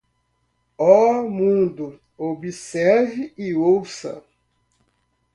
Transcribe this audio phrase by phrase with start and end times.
[0.79, 4.23] Oh, mundo, observe e ouça